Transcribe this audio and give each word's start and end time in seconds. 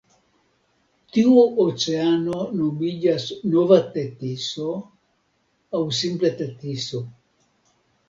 Tiu 1.17 1.35
oceano 1.63 2.39
nomiĝas 2.63 3.29
Nova 3.53 3.79
Tetiso 3.99 4.69
aŭ 5.83 5.87
simple 6.03 6.37
Tetiso. 6.45 7.09